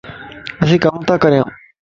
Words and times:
اسين 0.63 0.79
ڪم 0.83 0.97
تا 1.07 1.15
ڪريان 1.23 1.47